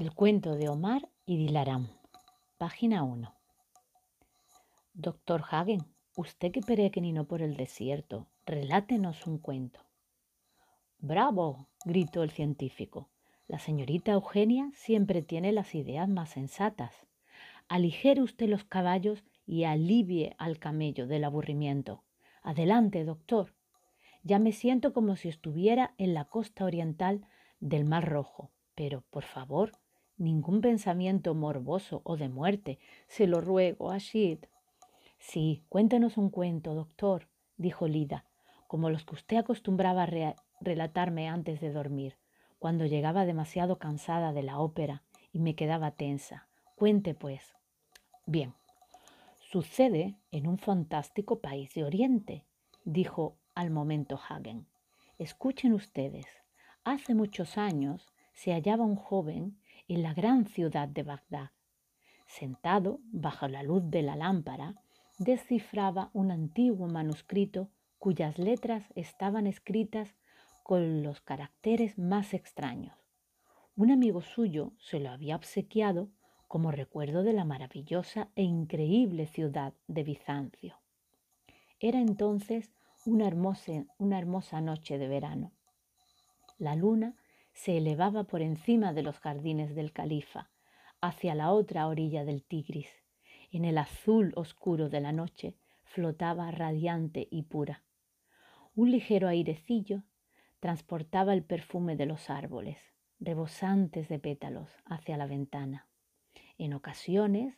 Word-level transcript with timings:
El 0.00 0.14
cuento 0.14 0.56
de 0.56 0.70
Omar 0.70 1.10
y 1.26 1.36
Dilaram. 1.36 1.88
Página 2.56 3.02
1. 3.02 3.34
Doctor 4.94 5.44
Hagen, 5.50 5.80
usted 6.16 6.52
que 6.52 6.62
peregrinó 6.62 7.26
por 7.26 7.42
el 7.42 7.54
desierto, 7.54 8.26
relátenos 8.46 9.26
un 9.26 9.36
cuento. 9.36 9.80
¡Bravo! 11.00 11.66
gritó 11.84 12.22
el 12.22 12.30
científico. 12.30 13.10
La 13.46 13.58
señorita 13.58 14.12
Eugenia 14.12 14.70
siempre 14.74 15.20
tiene 15.20 15.52
las 15.52 15.74
ideas 15.74 16.08
más 16.08 16.30
sensatas. 16.30 16.94
Aligere 17.68 18.22
usted 18.22 18.48
los 18.48 18.64
caballos 18.64 19.22
y 19.44 19.64
alivie 19.64 20.34
al 20.38 20.58
camello 20.58 21.06
del 21.08 21.24
aburrimiento. 21.24 22.04
Adelante, 22.42 23.04
doctor. 23.04 23.52
Ya 24.22 24.38
me 24.38 24.52
siento 24.52 24.94
como 24.94 25.16
si 25.16 25.28
estuviera 25.28 25.92
en 25.98 26.14
la 26.14 26.24
costa 26.24 26.64
oriental 26.64 27.26
del 27.60 27.84
Mar 27.84 28.08
Rojo. 28.08 28.50
Pero, 28.74 29.04
por 29.10 29.24
favor, 29.24 29.72
ningún 30.20 30.60
pensamiento 30.60 31.34
morboso 31.34 32.02
o 32.04 32.16
de 32.16 32.28
muerte. 32.28 32.78
Se 33.08 33.26
lo 33.26 33.40
ruego, 33.40 33.90
Ashid. 33.90 34.38
Sí, 35.18 35.64
cuéntenos 35.68 36.16
un 36.16 36.30
cuento, 36.30 36.74
doctor, 36.74 37.28
dijo 37.56 37.88
Lida, 37.88 38.24
como 38.66 38.90
los 38.90 39.04
que 39.04 39.14
usted 39.14 39.38
acostumbraba 39.38 40.04
a 40.04 40.34
relatarme 40.60 41.28
antes 41.28 41.60
de 41.60 41.72
dormir, 41.72 42.16
cuando 42.58 42.86
llegaba 42.86 43.24
demasiado 43.24 43.78
cansada 43.78 44.32
de 44.32 44.42
la 44.42 44.58
ópera 44.58 45.02
y 45.32 45.40
me 45.40 45.54
quedaba 45.54 45.90
tensa. 45.92 46.48
Cuente, 46.76 47.14
pues. 47.14 47.54
Bien, 48.26 48.54
sucede 49.40 50.16
en 50.30 50.46
un 50.46 50.58
fantástico 50.58 51.40
país 51.40 51.74
de 51.74 51.84
Oriente, 51.84 52.44
dijo 52.84 53.36
al 53.54 53.70
momento 53.70 54.20
Hagen. 54.28 54.66
Escuchen 55.18 55.72
ustedes, 55.72 56.26
hace 56.84 57.14
muchos 57.14 57.58
años 57.58 58.06
se 58.32 58.52
hallaba 58.52 58.84
un 58.84 58.96
joven 58.96 59.59
en 59.90 60.04
la 60.04 60.14
gran 60.14 60.46
ciudad 60.46 60.86
de 60.86 61.02
Bagdad. 61.02 61.50
Sentado 62.28 63.00
bajo 63.10 63.48
la 63.48 63.64
luz 63.64 63.82
de 63.90 64.02
la 64.02 64.14
lámpara, 64.14 64.76
descifraba 65.18 66.10
un 66.12 66.30
antiguo 66.30 66.86
manuscrito 66.86 67.70
cuyas 67.98 68.38
letras 68.38 68.84
estaban 68.94 69.48
escritas 69.48 70.14
con 70.62 71.02
los 71.02 71.20
caracteres 71.20 71.98
más 71.98 72.34
extraños. 72.34 72.96
Un 73.74 73.90
amigo 73.90 74.22
suyo 74.22 74.74
se 74.78 75.00
lo 75.00 75.10
había 75.10 75.34
obsequiado 75.34 76.08
como 76.46 76.70
recuerdo 76.70 77.24
de 77.24 77.32
la 77.32 77.44
maravillosa 77.44 78.28
e 78.36 78.44
increíble 78.44 79.26
ciudad 79.26 79.74
de 79.88 80.04
Bizancio. 80.04 80.76
Era 81.80 82.00
entonces 82.00 82.70
una 83.06 83.26
hermosa, 83.26 83.86
una 83.98 84.18
hermosa 84.18 84.60
noche 84.60 84.98
de 84.98 85.08
verano. 85.08 85.50
La 86.58 86.76
luna 86.76 87.16
se 87.52 87.76
elevaba 87.76 88.24
por 88.24 88.42
encima 88.42 88.92
de 88.92 89.02
los 89.02 89.18
jardines 89.18 89.74
del 89.74 89.92
califa, 89.92 90.50
hacia 91.00 91.34
la 91.34 91.52
otra 91.52 91.88
orilla 91.88 92.24
del 92.24 92.42
Tigris. 92.42 92.88
En 93.50 93.64
el 93.64 93.78
azul 93.78 94.32
oscuro 94.36 94.88
de 94.88 95.00
la 95.00 95.12
noche 95.12 95.56
flotaba 95.84 96.50
radiante 96.50 97.26
y 97.30 97.42
pura. 97.42 97.82
Un 98.74 98.90
ligero 98.90 99.28
airecillo 99.28 100.04
transportaba 100.60 101.32
el 101.32 101.42
perfume 101.42 101.96
de 101.96 102.06
los 102.06 102.30
árboles, 102.30 102.78
rebosantes 103.18 104.08
de 104.08 104.18
pétalos, 104.18 104.70
hacia 104.84 105.16
la 105.16 105.26
ventana. 105.26 105.88
En 106.58 106.74
ocasiones, 106.74 107.56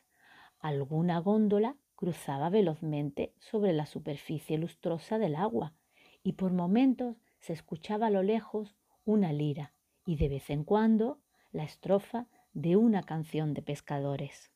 alguna 0.59 1.19
góndola 1.19 1.77
cruzaba 1.95 2.49
velozmente 2.49 3.35
sobre 3.39 3.73
la 3.73 3.87
superficie 3.87 4.59
lustrosa 4.59 5.19
del 5.19 5.37
agua 5.37 5.75
y 6.23 6.33
por 6.33 6.53
momentos 6.53 7.17
se 7.39 7.53
escuchaba 7.53 8.07
a 8.07 8.11
lo 8.11 8.23
lejos 8.23 8.77
una 9.05 9.33
lira 9.33 9.73
y 10.05 10.17
de 10.17 10.29
vez 10.29 10.51
en 10.51 10.65
cuando 10.65 11.19
la 11.53 11.65
estrofa 11.65 12.27
de 12.55 12.77
una 12.77 13.03
canción 13.03 13.55
de 13.55 13.63
pescadores. 13.63 14.51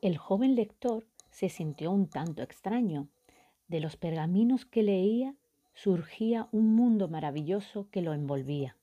El 0.00 0.16
joven 0.16 0.54
lector 0.54 1.06
se 1.30 1.48
sintió 1.48 1.90
un 1.90 2.08
tanto 2.08 2.42
extraño. 2.42 3.08
De 3.68 3.80
los 3.80 3.96
pergaminos 3.96 4.64
que 4.64 4.82
leía 4.82 5.36
surgía 5.74 6.48
un 6.52 6.74
mundo 6.74 7.08
maravilloso 7.08 7.88
que 7.90 8.02
lo 8.02 8.12
envolvía. 8.12 8.76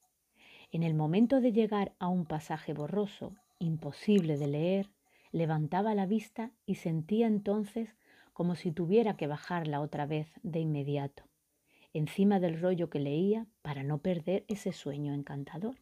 En 0.71 0.83
el 0.83 0.93
momento 0.93 1.41
de 1.41 1.51
llegar 1.51 1.93
a 1.99 2.07
un 2.07 2.25
pasaje 2.25 2.73
borroso, 2.73 3.33
imposible 3.59 4.37
de 4.37 4.47
leer, 4.47 4.89
levantaba 5.31 5.93
la 5.95 6.05
vista 6.05 6.51
y 6.65 6.75
sentía 6.75 7.27
entonces 7.27 7.95
como 8.33 8.55
si 8.55 8.71
tuviera 8.71 9.17
que 9.17 9.27
bajarla 9.27 9.81
otra 9.81 10.05
vez 10.05 10.27
de 10.43 10.59
inmediato 10.59 11.26
encima 11.97 12.39
del 12.39 12.59
rollo 12.59 12.89
que 12.89 12.99
leía 12.99 13.47
para 13.61 13.83
no 13.83 13.99
perder 13.99 14.45
ese 14.47 14.71
sueño 14.71 15.13
encantador. 15.13 15.75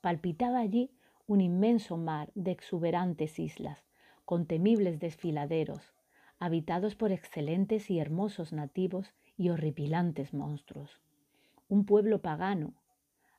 Palpitaba 0.00 0.58
allí 0.58 0.90
un 1.26 1.40
inmenso 1.40 1.96
mar 1.96 2.30
de 2.34 2.50
exuberantes 2.50 3.38
islas, 3.38 3.84
con 4.24 4.46
temibles 4.46 4.98
desfiladeros, 5.00 5.94
habitados 6.38 6.96
por 6.96 7.12
excelentes 7.12 7.90
y 7.90 7.98
hermosos 7.98 8.52
nativos 8.52 9.14
y 9.36 9.50
horripilantes 9.50 10.34
monstruos. 10.34 11.00
Un 11.68 11.86
pueblo 11.86 12.20
pagano 12.20 12.74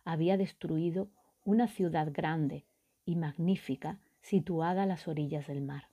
había 0.06 0.38
destruido 0.38 1.10
una 1.46 1.68
ciudad 1.68 2.10
grande 2.12 2.66
y 3.06 3.16
magnífica 3.16 4.00
situada 4.22 4.84
a 4.84 4.86
las 4.86 5.08
orillas 5.08 5.48
del 5.48 5.62
mar. 5.62 5.90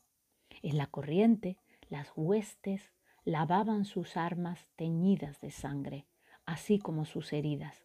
En 0.62 0.78
la 0.78 0.87
corriente, 0.87 1.59
las 1.89 2.12
huestes 2.15 2.93
lavaban 3.25 3.85
sus 3.85 4.17
armas 4.17 4.69
teñidas 4.77 5.41
de 5.41 5.51
sangre, 5.51 6.07
así 6.47 6.79
como 6.79 7.05
sus 7.05 7.33
heridas. 7.33 7.85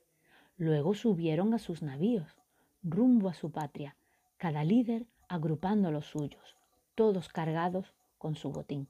Luego 0.58 0.94
subieron 0.94 1.54
a 1.54 1.60
sus 1.60 1.82
navíos, 1.82 2.42
rumbo 2.84 3.30
a 3.30 3.34
su 3.34 3.52
patria, 3.52 3.96
cada 4.38 4.64
líder 4.64 5.06
agrupando 5.28 5.92
los 5.92 6.06
suyos, 6.06 6.56
todos 6.96 7.30
cargados 7.30 7.94
con 8.18 8.36
su 8.36 8.52
botín. 8.52 8.88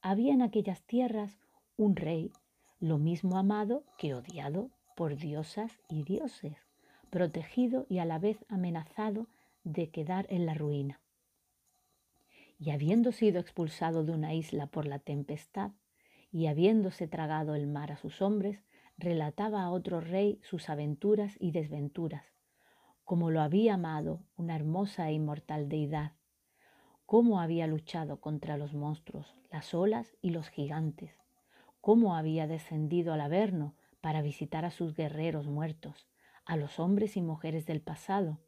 Había 0.00 0.34
en 0.34 0.42
aquellas 0.42 0.82
tierras 0.82 1.38
un 1.76 1.94
rey, 1.96 2.32
lo 2.80 2.98
mismo 2.98 3.38
amado 3.38 3.84
que 3.98 4.14
odiado 4.14 4.70
por 4.96 5.16
diosas 5.16 5.78
y 5.88 6.02
dioses, 6.02 6.56
protegido 7.10 7.86
y 7.88 7.98
a 7.98 8.04
la 8.04 8.18
vez 8.18 8.44
amenazado 8.48 9.26
de 9.62 9.90
quedar 9.90 10.26
en 10.28 10.46
la 10.46 10.54
ruina 10.54 11.01
y 12.62 12.70
habiendo 12.70 13.10
sido 13.10 13.40
expulsado 13.40 14.04
de 14.04 14.12
una 14.12 14.34
isla 14.34 14.68
por 14.68 14.86
la 14.86 15.00
tempestad, 15.00 15.72
y 16.30 16.46
habiéndose 16.46 17.08
tragado 17.08 17.56
el 17.56 17.66
mar 17.66 17.90
a 17.90 17.96
sus 17.96 18.22
hombres, 18.22 18.62
relataba 18.96 19.64
a 19.64 19.70
otro 19.72 20.00
rey 20.00 20.38
sus 20.44 20.70
aventuras 20.70 21.34
y 21.40 21.50
desventuras, 21.50 22.24
como 23.02 23.32
lo 23.32 23.40
había 23.40 23.74
amado 23.74 24.22
una 24.36 24.54
hermosa 24.54 25.08
e 25.08 25.14
inmortal 25.14 25.68
deidad, 25.68 26.12
cómo 27.04 27.40
había 27.40 27.66
luchado 27.66 28.20
contra 28.20 28.56
los 28.56 28.74
monstruos, 28.74 29.34
las 29.50 29.74
olas 29.74 30.16
y 30.22 30.30
los 30.30 30.48
gigantes, 30.48 31.10
cómo 31.80 32.14
había 32.14 32.46
descendido 32.46 33.12
al 33.12 33.22
Averno 33.22 33.74
para 34.00 34.22
visitar 34.22 34.64
a 34.64 34.70
sus 34.70 34.94
guerreros 34.94 35.48
muertos, 35.48 36.06
a 36.44 36.56
los 36.56 36.78
hombres 36.78 37.16
y 37.16 37.22
mujeres 37.22 37.66
del 37.66 37.80
pasado. 37.80 38.38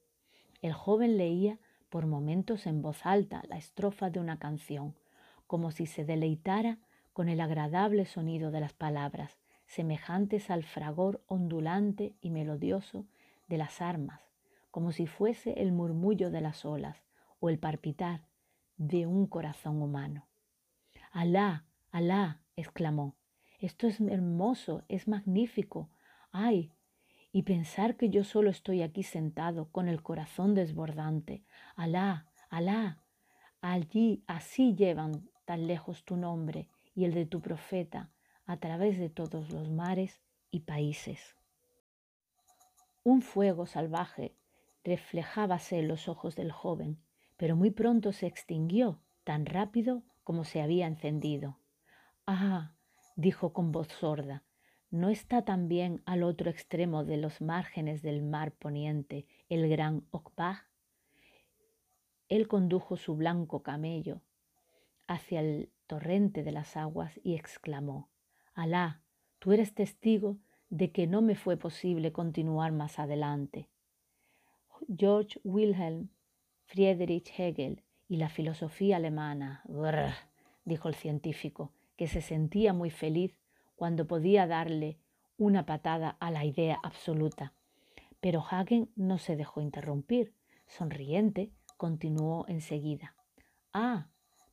El 0.63 0.73
joven 0.73 1.17
leía 1.17 1.59
por 1.94 2.06
momentos 2.09 2.66
en 2.66 2.82
voz 2.82 3.06
alta 3.06 3.44
la 3.49 3.56
estrofa 3.56 4.10
de 4.10 4.19
una 4.19 4.41
canción, 4.41 4.97
como 5.47 5.71
si 5.71 5.87
se 5.87 6.05
deleitara 6.05 6.78
con 7.12 7.28
el 7.28 7.41
agradable 7.41 8.05
sonido 8.05 8.50
de 8.50 8.59
las 8.59 8.72
palabras, 8.72 9.38
semejantes 9.69 10.50
al 10.50 10.65
fragor 10.65 11.22
ondulante 11.28 12.16
y 12.21 12.31
melodioso 12.31 13.06
de 13.47 13.59
las 13.59 13.81
armas, 13.81 14.21
como 14.72 14.91
si 14.91 15.06
fuese 15.06 15.53
el 15.62 15.71
murmullo 15.71 16.33
de 16.33 16.41
las 16.41 16.65
olas 16.65 17.04
o 17.38 17.49
el 17.49 17.60
palpitar 17.60 18.22
de 18.77 19.06
un 19.06 19.28
corazón 19.28 19.81
humano. 19.81 20.27
Alá, 21.12 21.65
Alá, 21.93 22.41
exclamó, 22.56 23.15
esto 23.60 23.87
es 23.87 24.00
hermoso, 24.00 24.83
es 24.88 25.06
magnífico. 25.06 25.91
Ay, 26.33 26.72
y 27.34 27.43
pensar 27.43 27.97
que 27.97 28.11
yo 28.11 28.22
solo 28.22 28.49
estoy 28.49 28.83
aquí 28.83 29.03
sentado 29.03 29.69
con 29.72 29.89
el 29.89 30.04
corazón 30.04 30.54
desbordante. 30.54 31.42
Alá, 31.75 32.31
Alá, 32.48 33.03
allí 33.60 34.22
así 34.28 34.77
llevan 34.77 35.28
tan 35.45 35.66
lejos 35.66 36.04
tu 36.04 36.16
nombre 36.16 36.69
y 36.95 37.07
el 37.07 37.13
de 37.13 37.27
tu 37.27 37.41
profeta 37.41 38.13
a 38.47 38.59
través 38.59 38.98
de 38.98 39.10
todos 39.10 39.51
los 39.51 39.69
mares 39.69 40.22
y 40.53 40.60
países. 40.60 41.34
Un 43.03 43.21
fuego 43.21 43.66
salvaje 43.66 44.36
reflejábase 44.84 45.81
en 45.81 45.89
los 45.89 46.09
ojos 46.09 46.36
del 46.36 46.53
joven, 46.53 47.03
pero 47.36 47.57
muy 47.57 47.72
pronto 47.72 48.13
se 48.13 48.28
extinguió, 48.28 49.01
tan 49.25 49.45
rápido 49.45 50.04
como 50.22 50.45
se 50.45 50.63
había 50.63 50.86
encendido. 50.86 51.59
Ah, 52.28 52.77
dijo 53.16 53.53
con 53.53 53.72
voz 53.72 53.89
sorda, 53.89 54.44
¿No 54.95 55.09
está 55.09 55.43
también 55.43 56.03
al 56.07 56.23
otro 56.23 56.49
extremo 56.49 57.05
de 57.05 57.17
los 57.17 57.41
márgenes 57.41 58.01
del 58.01 58.23
mar 58.23 58.53
poniente 58.53 59.27
el 59.49 59.69
gran 59.69 60.07
Okbah? 60.13 60.69
Él 62.29 62.47
condujo 62.47 62.97
su 62.97 63.17
blanco 63.17 63.65
camello 63.65 64.23
hacia 65.09 65.41
el 65.41 65.73
torrente 65.89 66.45
de 66.45 66.53
las 66.53 66.77
aguas 66.77 67.19
y 67.25 67.35
exclamó, 67.35 68.09
Alá, 68.55 69.03
tú 69.41 69.51
eres 69.51 69.75
testigo 69.75 70.39
de 70.71 70.93
que 70.93 71.09
no 71.09 71.23
me 71.23 71.35
fue 71.35 71.57
posible 71.57 72.13
continuar 72.13 72.71
más 72.71 73.01
adelante. 73.01 73.69
George 74.97 75.41
Wilhelm 75.43 76.11
Friedrich 76.67 77.33
Hegel 77.37 77.83
y 78.07 78.19
la 78.19 78.29
filosofía 78.29 78.99
alemana. 78.99 79.65
dijo 80.65 80.89
el 80.89 80.95
científico, 80.95 81.73
que 81.97 82.07
se 82.07 82.21
sentía 82.21 82.73
muy 82.73 82.91
feliz 82.91 83.44
cuando 83.76 84.06
podía 84.06 84.47
darle 84.47 84.98
una 85.36 85.66
patada 85.66 86.16
a 86.21 86.30
la 86.30 86.44
idea 86.44 86.78
absoluta. 86.82 87.53
Pero 88.21 88.44
Hagen 88.48 88.91
no 88.97 89.18
se 89.18 89.36
dejó 89.36 89.60
interrumpir. 89.60 90.32
Sonriente, 90.66 91.53
continuó 91.76 92.47
enseguida. 92.48 93.15
Ah, 93.72 94.06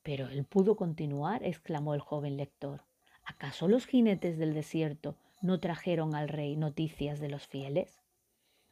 pero 0.03 0.27
él 0.27 0.44
pudo 0.45 0.75
continuar, 0.75 1.44
exclamó 1.44 1.94
el 1.94 2.01
joven 2.01 2.38
lector. 2.38 2.83
¿Acaso 3.23 3.68
los 3.68 3.85
jinetes 3.85 4.38
del 4.38 4.53
desierto 4.53 5.15
no 5.41 5.59
trajeron 5.59 6.15
al 6.15 6.27
rey 6.27 6.56
noticias 6.57 7.19
de 7.19 7.29
los 7.29 7.47
fieles? 7.47 8.01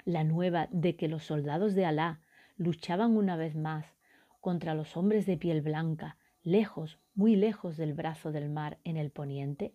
La 0.06 0.24
nueva 0.24 0.68
de 0.72 0.96
que 0.96 1.08
los 1.08 1.24
soldados 1.24 1.76
de 1.76 1.86
Alá 1.86 2.20
luchaban 2.58 3.16
una 3.16 3.36
vez 3.36 3.56
más 3.56 3.86
contra 4.42 4.74
los 4.74 4.98
hombres 4.98 5.26
de 5.26 5.38
piel 5.38 5.62
blanca, 5.62 6.18
lejos, 6.44 7.00
muy 7.14 7.36
lejos 7.36 7.78
del 7.78 7.94
brazo 7.94 8.32
del 8.32 8.50
mar 8.50 8.80
en 8.84 8.98
el 8.98 9.12
poniente. 9.12 9.74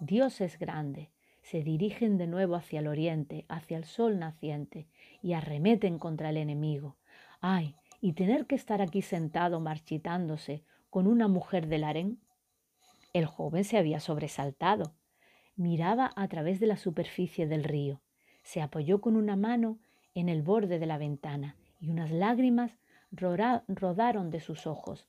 Dios 0.00 0.40
es 0.40 0.58
grande, 0.58 1.10
se 1.42 1.62
dirigen 1.62 2.16
de 2.16 2.26
nuevo 2.26 2.54
hacia 2.54 2.80
el 2.80 2.86
oriente, 2.86 3.44
hacia 3.50 3.76
el 3.76 3.84
sol 3.84 4.18
naciente, 4.18 4.88
y 5.20 5.34
arremeten 5.34 5.98
contra 5.98 6.30
el 6.30 6.38
enemigo. 6.38 6.96
Ay, 7.42 7.76
y 8.00 8.14
tener 8.14 8.46
que 8.46 8.54
estar 8.54 8.80
aquí 8.80 9.02
sentado 9.02 9.60
marchitándose 9.60 10.64
con 10.88 11.06
una 11.06 11.28
mujer 11.28 11.66
del 11.66 11.84
harén. 11.84 12.18
El 13.12 13.26
joven 13.26 13.62
se 13.62 13.76
había 13.76 14.00
sobresaltado. 14.00 14.94
Miraba 15.54 16.10
a 16.16 16.28
través 16.28 16.60
de 16.60 16.66
la 16.66 16.78
superficie 16.78 17.46
del 17.46 17.62
río. 17.62 18.00
Se 18.42 18.62
apoyó 18.62 19.02
con 19.02 19.16
una 19.16 19.36
mano 19.36 19.80
en 20.14 20.30
el 20.30 20.40
borde 20.40 20.78
de 20.78 20.86
la 20.86 20.96
ventana 20.96 21.56
y 21.78 21.90
unas 21.90 22.10
lágrimas 22.10 22.78
rodaron 23.10 24.30
de 24.30 24.40
sus 24.40 24.66
ojos. 24.66 25.06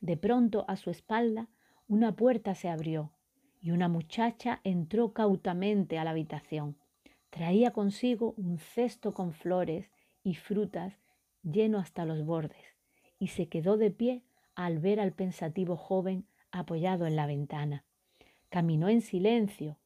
De 0.00 0.16
pronto 0.16 0.64
a 0.66 0.76
su 0.76 0.88
espalda 0.88 1.48
una 1.88 2.16
puerta 2.16 2.54
se 2.54 2.70
abrió 2.70 3.12
y 3.60 3.70
una 3.70 3.88
muchacha 3.88 4.60
entró 4.64 5.12
cautamente 5.12 5.98
a 5.98 6.04
la 6.04 6.10
habitación. 6.10 6.76
Traía 7.30 7.72
consigo 7.72 8.34
un 8.36 8.58
cesto 8.58 9.12
con 9.12 9.32
flores 9.32 9.90
y 10.24 10.34
frutas 10.34 10.94
lleno 11.42 11.78
hasta 11.78 12.04
los 12.04 12.24
bordes, 12.24 12.76
y 13.18 13.28
se 13.28 13.48
quedó 13.48 13.76
de 13.76 13.90
pie 13.90 14.22
al 14.54 14.78
ver 14.78 15.00
al 15.00 15.12
pensativo 15.12 15.76
joven 15.76 16.26
apoyado 16.50 17.06
en 17.06 17.16
la 17.16 17.26
ventana. 17.26 17.84
Caminó 18.48 18.88
en 18.88 19.00
silencio, 19.00 19.78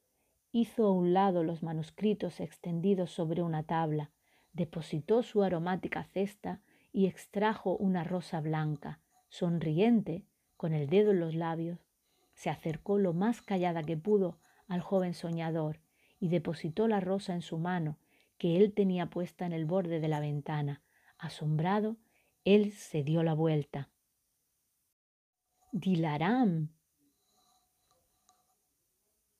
hizo 0.52 0.86
a 0.86 0.92
un 0.92 1.12
lado 1.12 1.44
los 1.44 1.62
manuscritos 1.62 2.40
extendidos 2.40 3.10
sobre 3.10 3.42
una 3.42 3.62
tabla, 3.64 4.10
depositó 4.52 5.22
su 5.22 5.42
aromática 5.42 6.04
cesta 6.04 6.60
y 6.92 7.06
extrajo 7.06 7.76
una 7.76 8.04
rosa 8.04 8.40
blanca, 8.40 9.00
sonriente, 9.28 10.24
con 10.56 10.72
el 10.72 10.88
dedo 10.88 11.10
en 11.10 11.20
los 11.20 11.34
labios, 11.34 11.83
se 12.34 12.50
acercó 12.50 12.98
lo 12.98 13.12
más 13.12 13.42
callada 13.42 13.82
que 13.82 13.96
pudo 13.96 14.38
al 14.68 14.80
joven 14.80 15.14
soñador 15.14 15.80
y 16.18 16.28
depositó 16.28 16.88
la 16.88 17.00
rosa 17.00 17.34
en 17.34 17.42
su 17.42 17.58
mano, 17.58 17.98
que 18.38 18.56
él 18.56 18.72
tenía 18.72 19.10
puesta 19.10 19.46
en 19.46 19.52
el 19.52 19.64
borde 19.64 20.00
de 20.00 20.08
la 20.08 20.20
ventana. 20.20 20.82
Asombrado, 21.18 21.96
él 22.44 22.72
se 22.72 23.02
dio 23.02 23.22
la 23.22 23.34
vuelta. 23.34 23.90
Dilaram, 25.72 26.70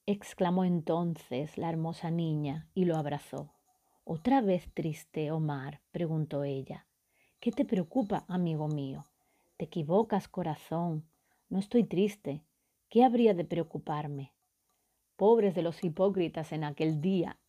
exclamó 0.07 0.65
entonces 0.65 1.57
la 1.59 1.71
hermosa 1.71 2.11
niña 2.11 2.69
y 2.75 2.85
lo 2.85 2.97
abrazó. 2.97 3.53
¿Otra 4.05 4.41
vez 4.41 4.69
triste, 4.75 5.31
Omar? 5.31 5.81
preguntó 5.91 6.45
ella. 6.45 6.87
¿Qué 7.41 7.53
te 7.53 7.65
preocupa, 7.65 8.25
amigo 8.29 8.69
mío? 8.69 9.07
Te 9.57 9.65
equivocas, 9.67 10.29
corazón. 10.29 11.09
No 11.49 11.59
estoy 11.59 11.85
triste. 11.85 12.43
¿Qué 12.95 13.03
habría 13.03 13.35
de 13.35 13.45
preocuparme? 13.45 14.33
Pobres 15.17 15.57
de 15.57 15.63
los 15.63 15.83
hipócritas 15.83 16.53
en 16.53 16.63
aquel 16.63 17.01
día, 17.01 17.41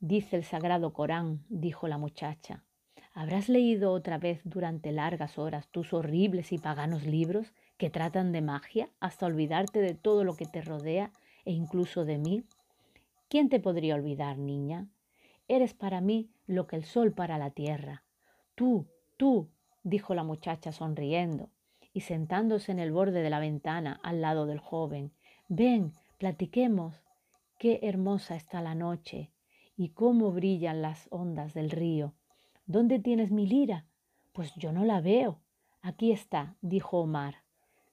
dice 0.00 0.34
el 0.36 0.44
sagrado 0.44 0.94
Corán, 0.94 1.44
dijo 1.50 1.88
la 1.88 1.98
muchacha. 1.98 2.64
¿Habrás 3.12 3.50
leído 3.50 3.92
otra 3.92 4.16
vez 4.16 4.40
durante 4.44 4.90
largas 4.90 5.36
horas 5.36 5.68
tus 5.68 5.92
horribles 5.92 6.52
y 6.52 6.58
paganos 6.58 7.04
libros 7.04 7.52
que 7.76 7.90
tratan 7.90 8.32
de 8.32 8.40
magia 8.40 8.88
hasta 8.98 9.26
olvidarte 9.26 9.80
de 9.80 9.92
todo 9.92 10.24
lo 10.24 10.36
que 10.36 10.46
te 10.46 10.62
rodea 10.62 11.12
e 11.44 11.52
incluso 11.52 12.06
de 12.06 12.16
mí? 12.16 12.44
¿Quién 13.28 13.50
te 13.50 13.60
podría 13.60 13.94
olvidar, 13.94 14.38
niña? 14.38 14.88
Eres 15.48 15.74
para 15.74 16.00
mí 16.00 16.30
lo 16.46 16.66
que 16.66 16.76
el 16.76 16.84
sol 16.84 17.12
para 17.12 17.36
la 17.36 17.50
tierra. 17.50 18.04
Tú, 18.54 18.86
Tú, 19.18 19.50
dijo 19.82 20.14
la 20.14 20.24
muchacha 20.24 20.72
sonriendo 20.72 21.50
y 21.92 22.02
sentándose 22.02 22.72
en 22.72 22.78
el 22.78 22.92
borde 22.92 23.22
de 23.22 23.30
la 23.30 23.40
ventana 23.40 24.00
al 24.02 24.20
lado 24.20 24.46
del 24.46 24.58
joven, 24.58 25.12
ven, 25.48 25.92
platiquemos. 26.18 26.94
Qué 27.58 27.80
hermosa 27.82 28.36
está 28.36 28.62
la 28.62 28.74
noche 28.74 29.30
y 29.76 29.90
cómo 29.90 30.32
brillan 30.32 30.82
las 30.82 31.08
ondas 31.10 31.54
del 31.54 31.70
río. 31.70 32.14
¿Dónde 32.66 32.98
tienes 32.98 33.30
mi 33.30 33.46
lira? 33.46 33.86
Pues 34.32 34.54
yo 34.56 34.72
no 34.72 34.84
la 34.84 35.00
veo. 35.00 35.40
Aquí 35.80 36.12
está, 36.12 36.56
dijo 36.60 36.98
Omar. 36.98 37.36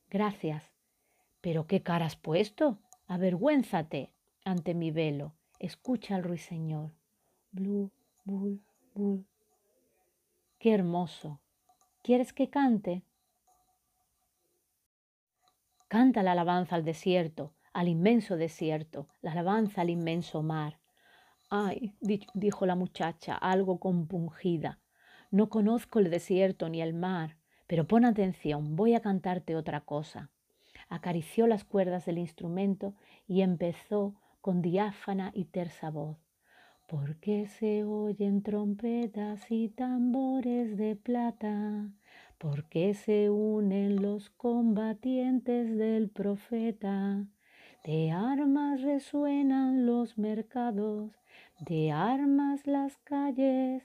Gracias. 0.09 0.71
Pero 1.41 1.67
qué 1.67 1.81
cara 1.81 2.05
has 2.05 2.15
puesto. 2.15 2.79
Avergüénzate 3.07 4.11
ante 4.43 4.73
mi 4.73 4.91
velo. 4.91 5.33
Escucha 5.59 6.15
al 6.15 6.23
ruiseñor. 6.23 6.91
Blu, 7.51 7.91
bul, 8.23 8.61
bul, 8.93 9.25
Qué 10.59 10.73
hermoso. 10.73 11.39
¿Quieres 12.01 12.33
que 12.33 12.49
cante? 12.49 13.03
Canta 15.87 16.23
la 16.23 16.31
alabanza 16.31 16.75
al 16.75 16.83
desierto, 16.83 17.53
al 17.73 17.87
inmenso 17.87 18.37
desierto, 18.37 19.07
la 19.21 19.31
alabanza 19.31 19.81
al 19.81 19.89
inmenso 19.89 20.41
mar. 20.41 20.79
Ay, 21.49 21.95
dijo 21.99 22.65
la 22.65 22.75
muchacha, 22.75 23.35
algo 23.35 23.79
compungida, 23.79 24.79
no 25.31 25.49
conozco 25.49 25.99
el 25.99 26.09
desierto 26.09 26.69
ni 26.69 26.81
el 26.81 26.93
mar, 26.93 27.37
pero 27.67 27.87
pon 27.87 28.05
atención, 28.05 28.75
voy 28.75 28.95
a 28.95 29.01
cantarte 29.01 29.55
otra 29.55 29.81
cosa. 29.81 30.31
Acarició 30.89 31.47
las 31.47 31.63
cuerdas 31.63 32.05
del 32.05 32.17
instrumento 32.17 32.95
y 33.27 33.41
empezó 33.41 34.15
con 34.41 34.61
diáfana 34.61 35.31
y 35.33 35.45
tersa 35.45 35.89
voz 35.89 36.17
porque 36.87 37.47
se 37.47 37.83
oyen 37.83 38.43
trompetas 38.43 39.49
y 39.49 39.69
tambores 39.69 40.77
de 40.77 40.95
plata, 40.95 41.89
porque 42.37 42.93
se 42.93 43.29
unen 43.29 44.01
los 44.01 44.29
combatientes 44.29 45.77
del 45.77 46.09
profeta. 46.09 47.25
De 47.83 48.11
armas 48.11 48.81
resuenan 48.81 49.85
los 49.85 50.17
mercados, 50.17 51.11
de 51.59 51.91
armas 51.91 52.65
las 52.65 52.97
calles. 52.97 53.83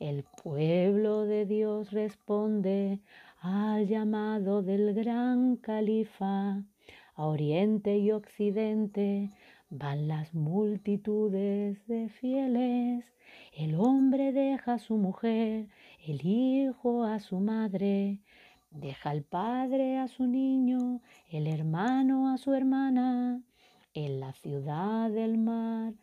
El 0.00 0.24
pueblo 0.42 1.24
de 1.24 1.46
Dios 1.46 1.92
responde 1.92 3.00
al 3.40 3.86
llamado 3.86 4.62
del 4.62 4.94
gran 4.94 5.56
califa, 5.56 6.62
a 7.14 7.24
oriente 7.24 7.98
y 7.98 8.10
occidente 8.10 9.30
Van 9.70 10.06
las 10.06 10.32
multitudes 10.32 11.84
de 11.88 12.08
fieles, 12.08 13.12
el 13.52 13.74
hombre 13.74 14.30
deja 14.30 14.74
a 14.74 14.78
su 14.78 14.96
mujer, 14.96 15.66
el 16.06 16.24
hijo 16.24 17.02
a 17.02 17.18
su 17.18 17.40
madre, 17.40 18.20
deja 18.70 19.10
al 19.10 19.24
padre 19.24 19.98
a 19.98 20.06
su 20.06 20.26
niño, 20.28 21.00
el 21.28 21.48
hermano 21.48 22.32
a 22.32 22.38
su 22.38 22.54
hermana. 22.54 23.42
En 23.92 24.20
la 24.20 24.32
ciudad 24.32 25.10
del 25.10 25.36
mar, 25.36 25.94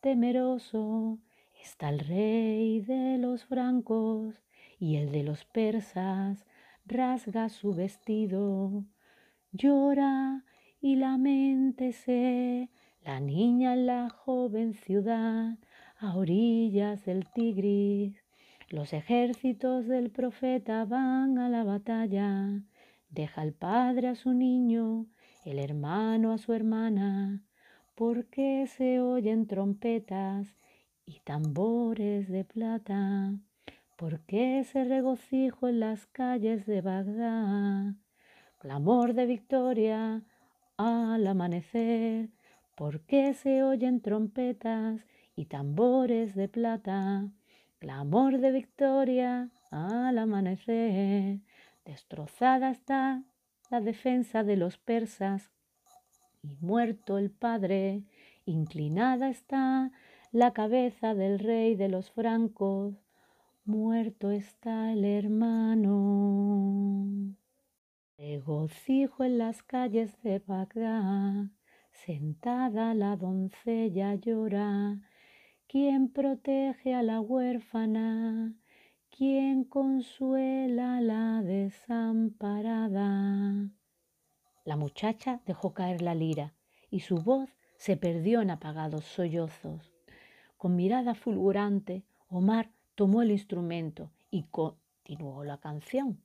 temeroso, 0.00 1.18
está 1.62 1.90
el 1.90 1.98
rey 1.98 2.80
de 2.80 3.18
los 3.18 3.44
francos 3.44 4.40
y 4.78 4.96
el 4.96 5.12
de 5.12 5.24
los 5.24 5.44
persas 5.44 6.46
rasga 6.86 7.50
su 7.50 7.74
vestido, 7.74 8.86
llora 9.52 10.44
y 10.80 10.96
lamentése 10.96 12.70
la 13.02 13.20
niña 13.20 13.74
en 13.74 13.86
la 13.86 14.08
joven 14.08 14.72
ciudad, 14.72 15.58
a 15.98 16.16
orillas 16.16 17.04
del 17.04 17.30
Tigris, 17.30 18.24
los 18.70 18.92
ejércitos 18.92 19.86
del 19.86 20.10
profeta 20.10 20.84
van 20.84 21.38
a 21.38 21.48
la 21.48 21.64
batalla. 21.64 22.62
Deja 23.10 23.42
el 23.42 23.52
padre 23.52 24.08
a 24.08 24.14
su 24.14 24.32
niño, 24.32 25.06
el 25.44 25.58
hermano 25.58 26.32
a 26.32 26.38
su 26.38 26.52
hermana, 26.52 27.42
porque 27.94 28.66
se 28.66 29.00
oyen 29.00 29.46
trompetas 29.46 30.56
y 31.04 31.20
tambores 31.20 32.28
de 32.28 32.44
plata, 32.44 33.34
porque 33.96 34.64
se 34.64 34.84
regocijo 34.84 35.68
en 35.68 35.80
las 35.80 36.06
calles 36.06 36.64
de 36.64 36.80
Bagdad, 36.80 37.94
clamor 38.58 39.12
de 39.12 39.26
victoria 39.26 40.22
al 40.76 41.26
amanecer, 41.26 42.30
¿Por 42.80 43.02
qué 43.02 43.34
se 43.34 43.62
oyen 43.62 44.00
trompetas 44.00 45.04
y 45.36 45.44
tambores 45.44 46.34
de 46.34 46.48
plata? 46.48 47.30
Clamor 47.80 48.38
de 48.38 48.52
victoria 48.52 49.50
al 49.70 50.18
amanecer. 50.18 51.40
Destrozada 51.84 52.70
está 52.70 53.24
la 53.70 53.80
defensa 53.80 54.44
de 54.44 54.56
los 54.56 54.78
persas 54.78 55.50
y 56.42 56.54
muerto 56.60 57.18
el 57.18 57.30
padre, 57.30 58.04
inclinada 58.44 59.28
está 59.30 59.90
la 60.30 60.52
cabeza 60.52 61.14
del 61.14 61.38
rey 61.38 61.74
de 61.74 61.88
los 61.88 62.10
francos, 62.10 62.94
muerto 63.64 64.30
está 64.30 64.92
el 64.92 65.04
hermano. 65.04 66.54
Regocijo 68.18 69.24
en 69.24 69.38
las 69.38 69.62
calles 69.62 70.22
de 70.22 70.38
Bagdad, 70.40 71.46
sentada 71.92 72.92
la 72.94 73.16
doncella 73.16 74.14
llora, 74.16 75.00
quien 75.70 76.08
protege 76.08 76.94
a 76.96 77.02
la 77.04 77.20
huérfana, 77.20 78.56
quien 79.08 79.62
consuela 79.62 80.96
a 80.96 81.00
la 81.00 81.42
desamparada. 81.42 82.90
La 84.64 84.74
muchacha 84.74 85.40
dejó 85.46 85.72
caer 85.72 86.02
la 86.02 86.16
lira 86.16 86.54
y 86.90 86.98
su 87.00 87.18
voz 87.18 87.50
se 87.76 87.96
perdió 87.96 88.40
en 88.40 88.50
apagados 88.50 89.04
sollozos. 89.04 89.92
Con 90.56 90.74
mirada 90.74 91.14
fulgurante, 91.14 92.02
Omar 92.28 92.72
tomó 92.96 93.22
el 93.22 93.30
instrumento 93.30 94.10
y 94.28 94.46
continuó 94.50 95.44
la 95.44 95.58
canción. 95.58 96.20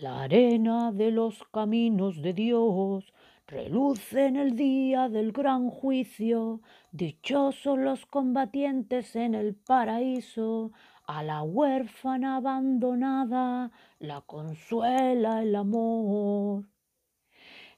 La 0.00 0.24
arena 0.24 0.90
de 0.90 1.12
los 1.12 1.44
caminos 1.52 2.20
de 2.20 2.32
Dios 2.32 3.12
reluce 3.46 4.26
en 4.26 4.36
el 4.36 4.56
día 4.56 5.08
del 5.08 5.32
gran 5.32 5.70
juicio. 5.70 6.60
Dichosos 6.92 7.78
los 7.78 8.06
combatientes 8.06 9.16
en 9.16 9.34
el 9.34 9.54
paraíso. 9.54 10.72
A 11.06 11.22
la 11.22 11.42
huérfana 11.42 12.36
abandonada 12.36 13.70
la 13.98 14.22
consuela 14.22 15.42
el 15.42 15.54
amor. 15.54 16.64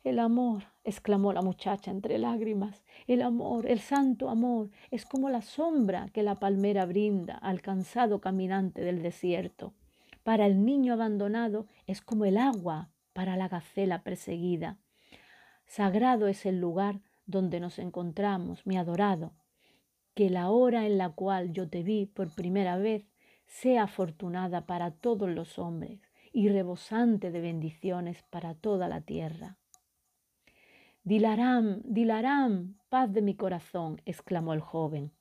El 0.05 0.21
amor, 0.21 0.63
exclamó 0.85 1.33
la 1.33 1.43
muchacha 1.43 1.91
entre 1.91 2.19
lágrimas, 2.19 2.85
el 3.09 3.23
amor, 3.23 3.67
el 3.67 3.81
santo 3.81 4.29
amor, 4.29 4.71
es 4.93 5.05
como 5.05 5.31
la 5.31 5.43
sombra 5.43 6.09
que 6.13 6.23
la 6.23 6.37
palmera 6.37 6.87
brinda 6.87 7.35
al 7.35 7.61
cansado 7.61 8.21
caminante 8.21 8.83
del 8.83 9.03
desierto. 9.03 9.75
Para 10.23 10.47
el 10.47 10.65
niño 10.65 10.93
abandonado 10.93 11.67
es 11.89 12.03
como 12.03 12.25
el 12.25 12.39
agua 12.39 12.91
para 13.13 13.37
la 13.37 13.49
gacela 13.49 14.05
perseguida. 14.05 14.79
Sagrado 15.67 16.29
es 16.29 16.47
el 16.47 16.61
lugar 16.61 17.01
donde 17.27 17.61
nos 17.61 17.79
encontramos, 17.79 18.67
mi 18.67 18.77
adorado. 18.77 19.33
Que 20.15 20.31
la 20.31 20.51
hora 20.51 20.87
en 20.87 20.97
la 20.97 21.11
cual 21.11 21.53
yo 21.53 21.69
te 21.69 21.83
vi 21.83 22.07
por 22.07 22.35
primera 22.35 22.79
vez 22.79 23.05
sea 23.47 23.85
afortunada 23.85 24.67
para 24.67 24.91
todos 24.91 25.29
los 25.29 25.59
hombres 25.59 26.01
y 26.33 26.49
rebosante 26.49 27.31
de 27.31 27.41
bendiciones 27.41 28.23
para 28.31 28.55
toda 28.55 28.89
la 28.89 29.01
tierra. 29.01 29.57
Dilaram, 31.03 31.83
Dilaram, 31.85 32.77
paz 32.89 33.13
de 33.13 33.23
mi 33.23 33.35
corazón, 33.35 34.01
exclamó 34.07 34.55
el 34.55 34.61
joven. 34.61 35.13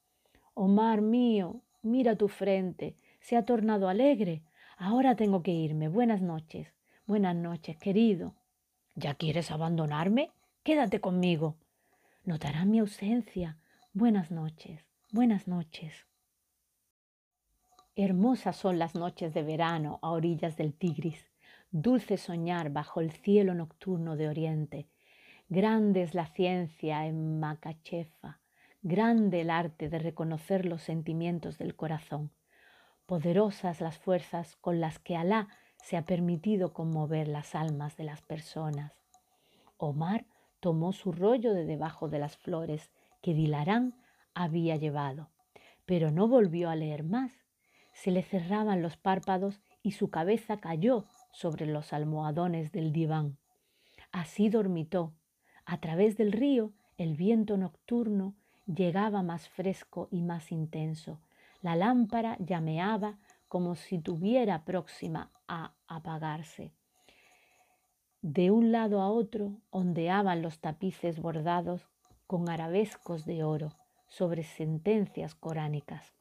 Omar 0.54 1.02
mío, 1.02 1.62
mira 1.82 2.16
tu 2.16 2.28
frente, 2.28 2.96
se 3.20 3.38
ha 3.38 3.46
tornado 3.46 3.88
alegre. 3.88 4.44
Ahora 4.78 5.16
tengo 5.16 5.44
que 5.44 5.52
irme. 5.52 5.88
Buenas 5.88 6.22
noches. 6.22 6.74
Buenas 7.06 7.36
noches, 7.36 7.78
querido. 7.78 8.34
¿Ya 8.96 9.14
quieres 9.14 9.52
abandonarme? 9.52 10.32
Quédate 10.65 11.00
conmigo. 11.00 11.57
Notará 12.24 12.65
mi 12.65 12.79
ausencia. 12.79 13.60
Buenas 13.93 14.31
noches. 14.31 14.84
Buenas 15.12 15.48
noches. 15.48 15.93
Hermosas 17.95 18.55
son 18.55 18.79
las 18.79 18.95
noches 18.95 19.36
de 19.36 19.43
verano 19.43 20.00
a 20.01 20.10
orillas 20.10 20.57
del 20.57 20.74
Tigris. 20.74 21.29
Dulce 21.69 22.17
soñar 22.17 22.72
bajo 22.72 23.00
el 23.00 23.12
cielo 23.12 23.53
nocturno 23.53 24.15
de 24.15 24.27
Oriente 24.27 24.89
Grande 25.50 26.01
es 26.01 26.15
la 26.15 26.25
ciencia 26.25 27.05
en 27.05 27.39
Macachefa, 27.39 28.39
grande 28.81 29.41
el 29.41 29.51
arte 29.51 29.88
de 29.88 30.00
reconocer 30.00 30.65
los 30.65 30.81
sentimientos 30.81 31.60
del 31.60 31.75
corazón, 31.75 32.31
poderosas 33.05 33.81
las 33.81 34.00
fuerzas 34.00 34.55
con 34.55 34.81
las 34.81 34.98
que 34.98 35.15
Alá 35.15 35.48
se 35.84 35.95
ha 35.95 36.05
permitido 36.05 36.74
conmover 36.74 37.27
las 37.27 37.53
almas 37.53 37.98
de 37.98 38.05
las 38.05 38.24
personas. 38.24 38.93
Omar 39.77 40.25
tomó 40.65 40.93
su 40.93 41.12
rollo 41.12 41.53
de 41.53 41.63
debajo 41.63 42.10
de 42.10 42.17
las 42.17 42.38
flores 42.38 42.91
que 43.22 43.36
Dilarán 43.36 43.93
había 44.34 44.77
llevado, 44.77 45.29
pero 45.86 46.10
no 46.10 46.27
volvió 46.27 46.72
a 46.72 46.75
leer 46.75 47.03
más. 47.03 47.31
Se 47.93 48.10
le 48.10 48.24
cerraban 48.24 48.81
los 48.81 48.98
párpados 48.98 49.62
y 49.84 49.91
su 49.91 50.10
cabeza 50.10 50.57
cayó 50.57 51.05
sobre 51.31 51.67
los 51.67 51.93
almohadones 51.93 52.72
del 52.72 52.93
diván. 52.93 53.38
Así 54.12 54.50
dormitó 54.50 55.13
a 55.65 55.79
través 55.79 56.17
del 56.17 56.31
río 56.31 56.74
el 56.98 57.15
viento 57.15 57.57
nocturno 57.57 58.34
llegaba 58.65 59.22
más 59.22 59.48
fresco 59.48 60.07
y 60.10 60.24
más 60.24 60.51
intenso. 60.51 61.22
La 61.62 61.75
lámpara 61.75 62.38
llameaba 62.39 63.19
como 63.48 63.75
si 63.75 64.00
tuviera 64.00 64.65
próxima 64.65 65.31
a 65.48 65.75
apagarse. 65.88 66.74
De 68.27 68.50
un 68.50 68.72
lado 68.72 69.01
a 69.01 69.10
otro 69.10 69.62
ondeaban 69.70 70.41
los 70.41 70.60
tapices 70.60 71.20
bordados 71.20 71.88
con 72.25 72.50
arabescos 72.50 73.25
de 73.25 73.44
oro 73.44 73.70
sobre 74.08 74.41
sentencias 74.41 75.36
coránicas. 75.36 76.15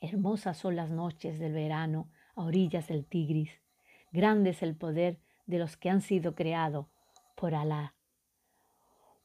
Hermosas 0.00 0.58
son 0.58 0.74
las 0.74 0.90
noches 0.90 1.38
del 1.38 1.52
verano 1.52 2.08
a 2.34 2.42
orillas 2.42 2.88
del 2.88 3.06
Tigris. 3.06 3.62
Grande 4.10 4.50
es 4.50 4.62
el 4.64 4.74
poder 4.74 5.20
de 5.46 5.58
los 5.58 5.76
que 5.76 5.88
han 5.88 6.00
sido 6.00 6.34
creados 6.34 6.86
por 7.36 7.54
Alá 7.54 7.94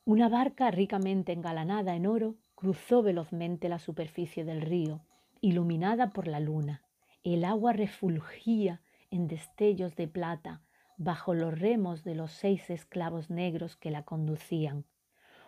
una 0.10 0.28
barca 0.28 0.72
ricamente 0.72 1.34
engalanada 1.34 1.96
en 1.96 2.08
oro 2.08 2.36
cruzó 2.56 3.04
velozmente 3.04 3.70
la 3.70 3.78
superficie 3.78 4.44
del 4.44 4.62
río, 4.62 5.02
iluminada 5.40 6.10
por 6.10 6.26
la 6.26 6.40
luna. 6.40 6.82
El 7.24 7.46
agua 7.46 7.74
refulgía 7.74 8.82
en 9.12 9.28
destellos 9.28 9.96
de 9.96 10.08
plata 10.08 10.64
bajo 11.00 11.34
los 11.34 11.58
remos 11.58 12.04
de 12.04 12.14
los 12.14 12.34
seis 12.34 12.70
esclavos 12.70 13.30
negros 13.30 13.78
que 13.78 13.90
la 13.90 14.04
conducían. 14.04 14.84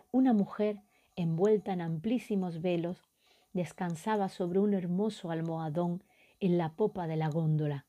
Una 0.10 0.32
mujer, 0.32 0.82
envuelta 1.18 1.74
en 1.74 1.82
amplísimos 1.82 2.62
velos, 2.62 3.04
descansaba 3.52 4.30
sobre 4.30 4.60
un 4.60 4.74
hermoso 4.74 5.30
almohadón 5.30 6.06
en 6.40 6.58
la 6.58 6.74
popa 6.76 7.06
de 7.06 7.18
la 7.18 7.28
góndola. 7.28 7.86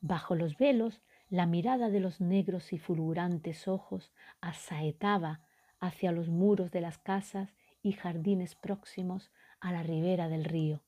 Bajo 0.00 0.34
los 0.34 0.56
velos, 0.56 1.02
la 1.28 1.44
mirada 1.44 1.90
de 1.90 2.00
los 2.00 2.22
negros 2.22 2.72
y 2.72 2.78
fulgurantes 2.78 3.68
ojos 3.68 4.10
asaetaba 4.40 5.42
hacia 5.78 6.12
los 6.12 6.30
muros 6.30 6.70
de 6.70 6.80
las 6.80 6.96
casas 6.96 7.54
y 7.82 7.92
jardines 7.92 8.54
próximos 8.54 9.30
a 9.60 9.70
la 9.70 9.82
ribera 9.82 10.28
del 10.28 10.46
río. 10.46 10.82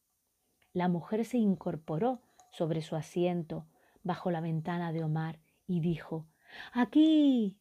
La 0.72 0.88
mujer 0.88 1.26
se 1.26 1.36
incorporó 1.36 2.22
sobre 2.50 2.80
su 2.80 2.96
asiento 2.96 3.66
bajo 4.02 4.30
la 4.30 4.40
ventana 4.40 4.90
de 4.90 5.04
Omar 5.04 5.38
y 5.68 5.78
dijo, 5.80 6.26
Aquí. 6.72 7.60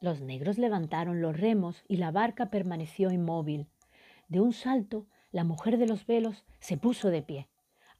Los 0.00 0.20
negros 0.20 0.58
levantaron 0.58 1.22
los 1.22 1.38
remos 1.38 1.84
y 1.86 1.98
la 1.98 2.10
barca 2.10 2.50
permaneció 2.50 3.12
inmóvil. 3.12 3.68
De 4.28 4.40
un 4.40 4.52
salto, 4.52 5.06
la 5.30 5.44
mujer 5.44 5.78
de 5.78 5.86
los 5.86 6.06
velos 6.06 6.44
se 6.58 6.76
puso 6.76 7.10
de 7.10 7.22
pie. 7.22 7.48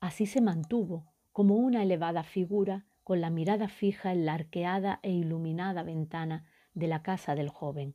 Así 0.00 0.26
se 0.26 0.40
mantuvo, 0.40 1.12
como 1.32 1.54
una 1.54 1.82
elevada 1.82 2.24
figura, 2.24 2.84
con 3.04 3.20
la 3.20 3.30
mirada 3.30 3.68
fija 3.68 4.12
en 4.12 4.24
la 4.24 4.34
arqueada 4.34 4.98
e 5.02 5.12
iluminada 5.12 5.82
ventana 5.82 6.46
de 6.72 6.88
la 6.88 7.02
casa 7.02 7.34
del 7.34 7.50
joven. 7.50 7.94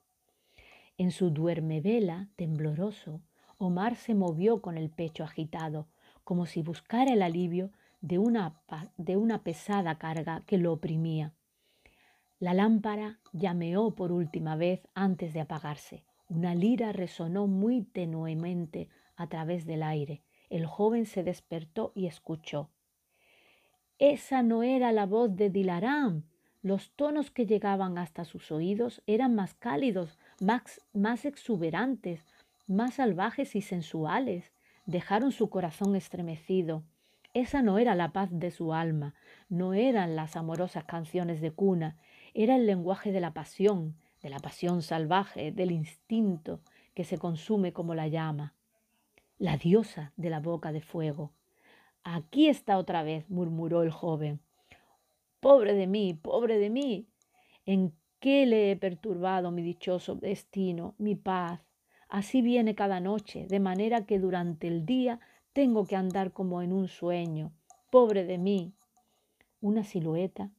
En 0.98 1.12
su 1.12 1.32
duermevela 1.32 2.30
tembloroso, 2.36 3.22
Omar 3.58 3.96
se 3.96 4.14
movió 4.14 4.62
con 4.62 4.78
el 4.78 4.90
pecho 4.90 5.24
agitado, 5.24 5.88
como 6.24 6.46
si 6.46 6.62
buscara 6.62 7.12
el 7.14 7.22
alivio 7.22 7.72
de 8.02 8.18
una, 8.18 8.62
de 8.98 9.18
una 9.18 9.44
pesada 9.44 9.98
carga 9.98 10.44
que 10.46 10.58
lo 10.58 10.74
oprimía. 10.74 11.34
La 12.40 12.54
lámpara 12.54 13.20
llameó 13.34 13.96
por 13.96 14.12
última 14.12 14.56
vez 14.56 14.88
antes 14.94 15.34
de 15.34 15.42
apagarse. 15.42 16.06
Una 16.28 16.56
lira 16.56 16.92
resonó 16.92 17.48
muy 17.48 17.84
tenuemente 17.84 18.90
a 19.16 19.28
través 19.28 19.66
del 19.66 19.84
aire. 19.84 20.24
El 20.50 20.66
joven 20.66 21.06
se 21.06 21.24
despertó 21.24 21.92
y 21.96 22.08
escuchó. 22.08 22.70
Esa 23.98 24.44
no 24.44 24.64
era 24.64 24.92
la 24.92 25.06
voz 25.06 25.36
de 25.36 25.50
Dilaram, 25.50 26.24
los 26.62 26.92
tonos 26.92 27.32
que 27.32 27.46
llegaban 27.46 27.98
hasta 27.98 28.26
sus 28.26 28.52
oídos 28.52 29.02
eran 29.08 29.34
más 29.34 29.54
cálidos, 29.54 30.18
más, 30.42 30.82
más 30.94 31.24
exuberantes, 31.24 32.26
más 32.68 32.96
salvajes 32.96 33.56
y 33.56 33.62
sensuales. 33.62 34.52
Dejaron 34.86 35.32
su 35.32 35.50
corazón 35.50 35.96
estremecido. 35.96 36.84
Esa 37.34 37.62
no 37.62 37.78
era 37.78 37.96
la 37.96 38.12
paz 38.12 38.30
de 38.32 38.52
su 38.52 38.74
alma, 38.74 39.14
no 39.50 39.74
eran 39.74 40.16
las 40.16 40.36
amorosas 40.36 40.86
canciones 40.86 41.42
de 41.42 41.52
cuna, 41.52 41.98
era 42.34 42.56
el 42.56 42.66
lenguaje 42.66 43.12
de 43.12 43.20
la 43.22 43.34
pasión, 43.34 43.96
de 44.22 44.30
la 44.30 44.40
pasión 44.40 44.82
salvaje, 44.82 45.52
del 45.52 45.72
instinto 45.72 46.62
que 46.94 47.04
se 47.04 47.18
consume 47.18 47.72
como 47.72 47.96
la 47.96 48.08
llama. 48.08 48.54
la 49.40 49.56
diosa 49.58 50.12
de 50.18 50.30
la 50.30 50.40
boca 50.42 50.72
de 50.72 50.82
fuego. 50.82 51.32
Aquí 52.04 52.48
está 52.50 52.78
otra 52.78 53.04
vez, 53.04 53.30
murmuró 53.30 53.84
el 53.84 53.92
joven. 53.92 54.42
Pobre 55.40 55.74
de 55.74 55.88
mí, 55.88 56.14
pobre 56.14 56.60
de 56.60 56.70
mí. 56.70 57.08
¿En 57.66 57.94
qué 58.20 58.46
le 58.46 58.72
he 58.72 58.76
perturbado 58.76 59.52
mi 59.52 59.62
dichoso 59.62 60.16
destino, 60.16 60.94
mi 60.98 61.16
paz? 61.16 61.62
Así 62.10 62.42
viene 62.42 62.76
cada 62.76 63.00
noche, 63.00 63.48
de 63.48 63.60
manera 63.60 64.06
que 64.06 64.20
durante 64.20 64.68
el 64.68 64.86
día 64.86 65.20
tengo 65.60 65.86
que 65.86 65.98
andar 65.98 66.32
como 66.32 66.62
en 66.62 66.72
un 66.72 66.88
sueño. 66.88 67.52
Pobre 67.92 68.24
de 68.24 68.38
mí. 68.38 68.72
Una 69.60 69.84
silueta 69.84 70.54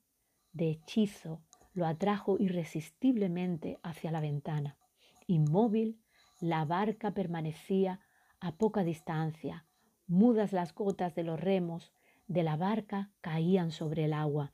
de 0.52 0.72
hechizo 0.72 1.40
lo 1.72 1.86
atrajo 1.86 2.36
irresistiblemente 2.38 3.78
hacia 3.82 4.10
la 4.10 4.20
ventana. 4.20 4.76
Inmóvil, 5.26 5.98
la 6.38 6.66
barca 6.66 7.14
permanecía 7.14 8.00
a 8.40 8.58
poca 8.58 8.84
distancia. 8.84 9.64
Mudas 10.06 10.52
las 10.52 10.74
gotas 10.74 11.14
de 11.14 11.22
los 11.22 11.40
remos 11.40 11.94
de 12.26 12.42
la 12.42 12.58
barca 12.58 13.10
caían 13.22 13.70
sobre 13.70 14.04
el 14.04 14.12
agua. 14.12 14.52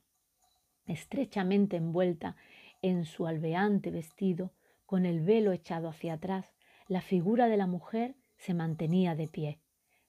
Estrechamente 0.85 1.75
envuelta 1.75 2.37
en 2.81 3.03
su 3.03 3.27
albeante 3.27 3.91
vestido, 3.91 4.53
con 4.85 5.05
el 5.05 5.19
velo 5.19 5.51
echado 5.51 5.89
hacia 5.89 6.13
atrás, 6.13 6.45
la 6.87 7.01
figura 7.01 7.49
de 7.49 7.57
la 7.57 7.67
mujer 7.67 8.15
se 8.37 8.53
mantenía 8.53 9.13
de 9.13 9.27
pie. 9.27 9.59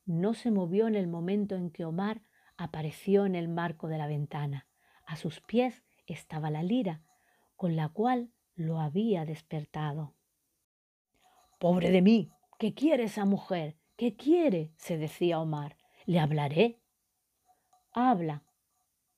No 0.09 0.33
se 0.33 0.51
movió 0.51 0.89
en 0.89 0.95
el 0.95 1.07
momento 1.07 1.55
en 1.55 1.69
que 1.71 1.85
Omar 1.85 2.23
apareció 2.57 3.27
en 3.27 3.35
el 3.35 3.47
marco 3.47 3.89
de 3.89 3.99
la 3.99 4.07
ventana. 4.07 4.67
A 5.05 5.17
sus 5.17 5.43
pies 5.43 5.85
estaba 6.07 6.51
la 6.51 6.63
lira, 6.63 7.03
con 7.57 7.77
la 7.77 7.91
cual 7.91 8.33
lo 8.55 8.81
había 8.81 9.27
despertado. 9.27 10.15
Pobre 11.59 11.91
de 11.91 12.01
mí, 12.01 12.33
¿qué 12.59 12.73
quiere 12.73 13.05
esa 13.05 13.27
mujer? 13.27 13.77
¿Qué 13.97 14.17
quiere? 14.17 14.73
se 14.79 14.97
decía 14.97 15.41
Omar. 15.41 15.77
¿Le 16.07 16.21
hablaré? 16.21 16.81
Habla, 17.93 18.45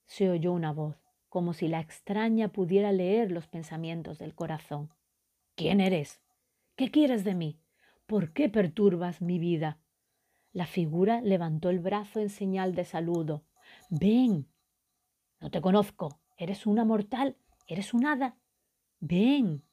se 0.07 0.29
oyó 0.29 0.51
una 0.51 0.73
voz, 0.73 0.97
como 1.29 1.53
si 1.53 1.69
la 1.69 1.79
extraña 1.79 2.49
pudiera 2.49 2.91
leer 2.91 3.31
los 3.31 3.47
pensamientos 3.47 4.19
del 4.19 4.35
corazón. 4.35 4.93
¿Quién 5.55 5.79
eres? 5.79 6.21
¿Qué 6.75 6.91
quieres 6.91 7.23
de 7.23 7.33
mí? 7.33 7.61
¿Por 8.07 8.33
qué 8.33 8.49
perturbas 8.49 9.21
mi 9.21 9.39
vida? 9.39 9.80
La 10.53 10.65
figura 10.65 11.21
levantó 11.21 11.69
el 11.69 11.79
brazo 11.79 12.19
en 12.19 12.29
señal 12.29 12.75
de 12.75 12.83
saludo. 12.83 13.43
Ven. 13.89 14.47
No 15.39 15.49
te 15.49 15.61
conozco. 15.61 16.19
¿Eres 16.37 16.65
una 16.65 16.83
mortal? 16.83 17.37
¿Eres 17.67 17.93
un 17.93 18.05
hada? 18.05 18.35
Ven. 18.99 19.63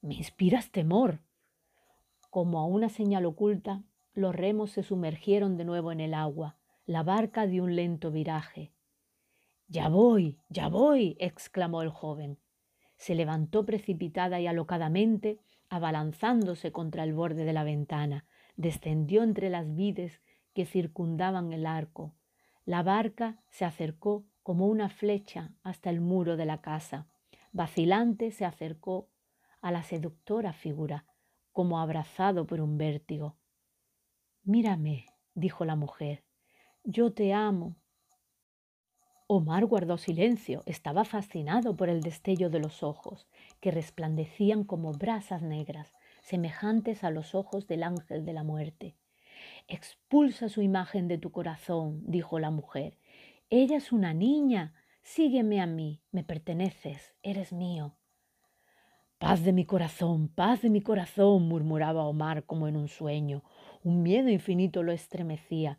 Me 0.00 0.14
inspiras 0.14 0.70
temor. 0.70 1.20
Como 2.30 2.58
a 2.58 2.66
una 2.66 2.88
señal 2.88 3.24
oculta, 3.24 3.84
los 4.14 4.34
remos 4.34 4.72
se 4.72 4.82
sumergieron 4.82 5.56
de 5.56 5.64
nuevo 5.64 5.92
en 5.92 6.00
el 6.00 6.14
agua. 6.14 6.56
La 6.86 7.02
barca 7.02 7.46
dio 7.46 7.62
un 7.62 7.76
lento 7.76 8.10
viraje. 8.10 8.72
Ya 9.68 9.88
voy, 9.88 10.38
ya 10.48 10.68
voy, 10.68 11.16
exclamó 11.20 11.82
el 11.82 11.88
joven. 11.88 12.38
Se 12.96 13.14
levantó 13.14 13.64
precipitada 13.64 14.40
y 14.40 14.46
alocadamente, 14.46 15.38
abalanzándose 15.68 16.72
contra 16.72 17.04
el 17.04 17.14
borde 17.14 17.44
de 17.44 17.52
la 17.52 17.64
ventana. 17.64 18.26
Descendió 18.56 19.22
entre 19.22 19.50
las 19.50 19.74
vides 19.74 20.20
que 20.52 20.66
circundaban 20.66 21.52
el 21.52 21.66
arco. 21.66 22.14
La 22.64 22.82
barca 22.82 23.42
se 23.50 23.64
acercó 23.64 24.24
como 24.42 24.66
una 24.66 24.88
flecha 24.88 25.52
hasta 25.62 25.90
el 25.90 26.00
muro 26.00 26.36
de 26.36 26.46
la 26.46 26.60
casa. 26.60 27.06
Vacilante 27.52 28.30
se 28.30 28.44
acercó 28.44 29.08
a 29.60 29.70
la 29.70 29.82
seductora 29.82 30.52
figura, 30.52 31.06
como 31.52 31.80
abrazado 31.80 32.46
por 32.46 32.60
un 32.60 32.76
vértigo. 32.76 33.36
Mírame, 34.42 35.06
dijo 35.34 35.64
la 35.64 35.76
mujer, 35.76 36.24
yo 36.84 37.12
te 37.12 37.32
amo. 37.32 37.76
Omar 39.26 39.64
guardó 39.64 39.96
silencio, 39.96 40.62
estaba 40.66 41.04
fascinado 41.04 41.76
por 41.76 41.88
el 41.88 42.02
destello 42.02 42.50
de 42.50 42.58
los 42.58 42.82
ojos, 42.82 43.26
que 43.60 43.70
resplandecían 43.70 44.64
como 44.64 44.92
brasas 44.92 45.40
negras, 45.40 45.94
semejantes 46.24 47.04
a 47.04 47.10
los 47.10 47.34
ojos 47.34 47.66
del 47.66 47.82
ángel 47.82 48.24
de 48.24 48.32
la 48.32 48.44
muerte. 48.44 48.96
Expulsa 49.68 50.48
su 50.48 50.62
imagen 50.62 51.06
de 51.06 51.18
tu 51.18 51.30
corazón, 51.30 52.02
dijo 52.06 52.38
la 52.38 52.50
mujer. 52.50 52.98
Ella 53.50 53.76
es 53.76 53.92
una 53.92 54.14
niña. 54.14 54.74
Sígueme 55.02 55.60
a 55.60 55.66
mí, 55.66 56.00
me 56.12 56.24
perteneces, 56.24 57.14
eres 57.22 57.52
mío. 57.52 57.98
Paz 59.18 59.44
de 59.44 59.52
mi 59.52 59.66
corazón, 59.66 60.28
paz 60.28 60.62
de 60.62 60.70
mi 60.70 60.80
corazón, 60.80 61.46
murmuraba 61.46 62.06
Omar 62.06 62.44
como 62.44 62.68
en 62.68 62.76
un 62.76 62.88
sueño. 62.88 63.44
Un 63.82 64.02
miedo 64.02 64.30
infinito 64.30 64.82
lo 64.82 64.92
estremecía. 64.92 65.78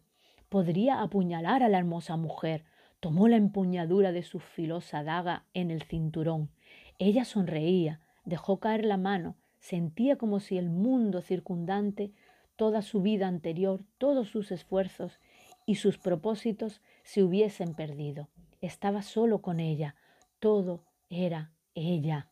Podría 0.50 1.02
apuñalar 1.02 1.64
a 1.64 1.70
la 1.70 1.80
hermosa 1.80 2.18
mujer. 2.18 2.66
Tomó 3.00 3.28
la 3.28 3.38
empuñadura 3.38 4.12
de 4.12 4.22
su 4.22 4.40
filosa 4.40 5.04
daga 5.04 5.48
en 5.56 5.72
el 5.72 5.82
cinturón. 5.82 6.52
Ella 7.00 7.26
sonreía, 7.26 8.02
dejó 8.26 8.60
caer 8.60 8.86
la 8.86 8.98
mano, 8.98 9.38
sentía 9.66 10.16
como 10.16 10.40
si 10.40 10.60
el 10.60 10.70
mundo 10.70 11.24
circundante, 11.24 12.14
toda 12.56 12.84
su 12.84 13.02
vida 13.02 13.28
anterior, 13.28 13.84
todos 13.98 14.30
sus 14.30 14.52
esfuerzos 14.52 15.20
y 15.66 15.76
sus 15.76 15.98
propósitos 15.98 16.84
se 17.04 17.24
hubiesen 17.24 17.74
perdido. 17.74 18.30
Estaba 18.62 19.02
solo 19.02 19.42
con 19.42 19.60
ella, 19.60 19.96
todo 20.38 20.86
era 21.10 21.52
ella. 21.74 22.28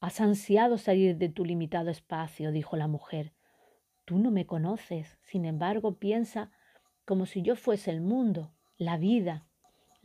Has 0.00 0.20
ansiado 0.20 0.76
salir 0.76 1.18
de 1.18 1.28
tu 1.28 1.44
limitado 1.44 1.88
espacio, 1.88 2.50
dijo 2.50 2.76
la 2.76 2.88
mujer. 2.88 3.32
Tú 4.04 4.18
no 4.18 4.32
me 4.32 4.44
conoces, 4.44 5.18
sin 5.22 5.44
embargo 5.44 6.00
piensa 6.00 6.50
como 7.04 7.26
si 7.26 7.42
yo 7.42 7.54
fuese 7.54 7.92
el 7.92 8.00
mundo, 8.00 8.52
la 8.76 8.96
vida. 8.96 9.46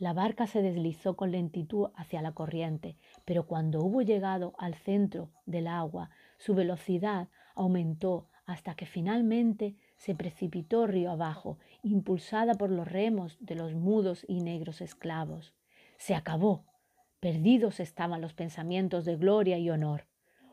La 0.04 0.12
barca 0.12 0.46
se 0.46 0.60
deslizó 0.60 1.16
con 1.16 1.30
lentitud 1.30 1.88
hacia 1.96 2.20
la 2.20 2.32
corriente, 2.32 2.98
pero 3.24 3.46
cuando 3.46 3.80
hubo 3.80 4.02
llegado 4.02 4.52
al 4.58 4.74
centro 4.74 5.30
del 5.46 5.66
agua, 5.66 6.10
su 6.36 6.54
velocidad 6.54 7.28
aumentó 7.54 8.28
hasta 8.44 8.74
que 8.74 8.84
finalmente 8.84 9.76
se 9.96 10.14
precipitó 10.14 10.86
río 10.86 11.10
abajo, 11.10 11.56
impulsada 11.82 12.52
por 12.52 12.68
los 12.68 12.86
remos 12.86 13.38
de 13.40 13.54
los 13.54 13.72
mudos 13.72 14.26
y 14.28 14.42
negros 14.42 14.82
esclavos. 14.82 15.54
Se 15.96 16.14
acabó. 16.14 16.66
Perdidos 17.18 17.80
estaban 17.80 18.20
los 18.20 18.34
pensamientos 18.34 19.06
de 19.06 19.16
gloria 19.16 19.56
y 19.56 19.70
honor. 19.70 20.04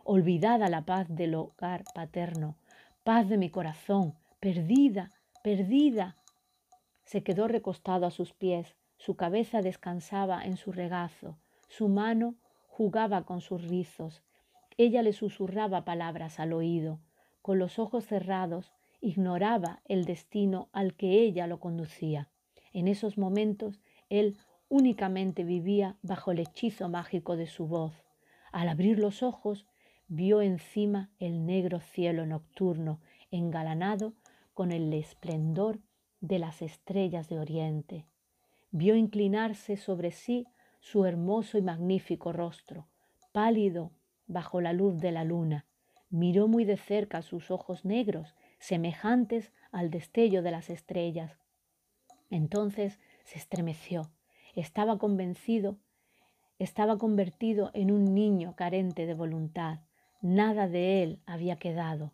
Olvidada 0.06 0.70
la 0.70 0.86
paz 0.86 1.08
del 1.10 1.36
hogar 1.36 1.84
paterno, 1.94 2.56
paz 3.04 3.28
de 3.28 3.38
mi 3.38 3.50
corazón, 3.50 4.14
perdida, 4.40 5.12
perdida. 5.44 6.16
Se 7.04 7.22
quedó 7.22 7.50
recostado 7.50 8.06
a 8.06 8.12
sus 8.12 8.32
pies, 8.32 8.78
su 9.04 9.16
cabeza 9.16 9.64
descansaba 9.64 10.46
en 10.46 10.58
su 10.58 10.72
regazo, 10.72 11.36
su 11.68 11.90
mano 11.90 12.36
jugaba 12.68 13.24
con 13.24 13.42
sus 13.42 13.68
rizos. 13.68 14.22
Ella 14.78 15.02
le 15.02 15.12
susurraba 15.12 15.86
palabras 15.86 16.40
al 16.40 16.54
oído. 16.54 17.00
Con 17.42 17.58
los 17.58 17.80
ojos 17.80 18.06
cerrados, 18.06 18.74
ignoraba 19.00 19.82
el 19.86 20.06
destino 20.06 20.70
al 20.72 20.94
que 20.94 21.24
ella 21.24 21.48
lo 21.48 21.60
conducía. 21.60 22.30
En 22.74 22.88
esos 22.88 23.18
momentos, 23.18 23.82
él 24.10 24.38
únicamente 24.70 25.44
vivía 25.44 25.98
bajo 26.04 26.30
el 26.32 26.38
hechizo 26.38 26.88
mágico 26.88 27.36
de 27.38 27.48
su 27.48 27.66
voz. 27.66 28.06
Al 28.52 28.70
abrir 28.70 29.00
los 29.00 29.24
ojos, 29.24 29.66
vio 30.10 30.44
encima 30.44 31.10
el 31.18 31.48
negro 31.48 31.80
cielo 31.80 32.28
nocturno, 32.28 33.00
engalanado 33.32 34.14
con 34.54 34.72
el 34.72 34.94
esplendor 34.94 35.80
de 36.20 36.38
las 36.38 36.62
estrellas 36.62 37.30
de 37.30 37.40
oriente. 37.40 38.06
Vio 38.72 38.96
inclinarse 38.96 39.76
sobre 39.76 40.12
sí 40.12 40.48
su 40.80 41.06
hermoso 41.06 41.58
y 41.58 41.62
magnífico 41.62 42.32
rostro, 42.32 42.88
pálido 43.32 43.92
bajo 44.28 44.62
la 44.62 44.74
luz 44.74 44.98
de 45.00 45.12
la 45.12 45.24
luna. 45.24 45.66
Miró 46.10 46.48
muy 46.48 46.66
de 46.66 46.78
cerca 46.78 47.22
sus 47.22 47.52
ojos 47.52 47.86
negros, 47.86 48.34
semejantes 48.60 49.52
al 49.72 49.92
destello 49.92 50.42
de 50.42 50.52
las 50.52 50.70
estrellas. 50.70 51.38
Entonces 52.30 53.00
se 53.26 53.38
estremeció. 53.38 54.10
Estaba 54.56 54.98
convencido, 54.98 55.78
estaba 56.60 56.98
convertido 56.98 57.72
en 57.74 57.92
un 57.92 58.14
niño 58.14 58.56
carente 58.56 59.06
de 59.06 59.14
voluntad. 59.14 59.80
Nada 60.22 60.68
de 60.68 61.04
él 61.04 61.20
había 61.26 61.58
quedado. 61.58 62.14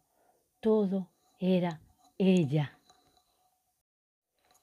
Todo 0.59 1.09
era 1.39 1.81
ella. 2.17 2.79